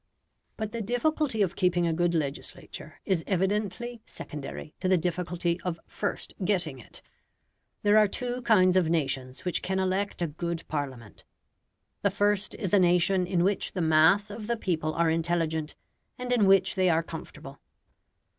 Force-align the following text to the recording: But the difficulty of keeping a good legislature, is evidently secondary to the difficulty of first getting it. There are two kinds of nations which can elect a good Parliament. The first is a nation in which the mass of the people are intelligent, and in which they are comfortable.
But 0.57 0.71
the 0.71 0.81
difficulty 0.81 1.43
of 1.43 1.55
keeping 1.55 1.85
a 1.85 1.93
good 1.93 2.15
legislature, 2.15 2.99
is 3.05 3.23
evidently 3.27 4.01
secondary 4.07 4.73
to 4.79 4.87
the 4.87 4.97
difficulty 4.97 5.61
of 5.61 5.79
first 5.85 6.33
getting 6.43 6.79
it. 6.79 7.03
There 7.83 7.99
are 7.99 8.07
two 8.07 8.41
kinds 8.41 8.75
of 8.75 8.89
nations 8.89 9.45
which 9.45 9.61
can 9.61 9.77
elect 9.77 10.23
a 10.23 10.27
good 10.27 10.67
Parliament. 10.67 11.23
The 12.01 12.09
first 12.09 12.55
is 12.55 12.73
a 12.73 12.79
nation 12.79 13.27
in 13.27 13.43
which 13.43 13.73
the 13.73 13.81
mass 13.81 14.31
of 14.31 14.47
the 14.47 14.57
people 14.57 14.93
are 14.95 15.11
intelligent, 15.11 15.75
and 16.17 16.33
in 16.33 16.47
which 16.47 16.73
they 16.73 16.89
are 16.89 17.03
comfortable. 17.03 17.59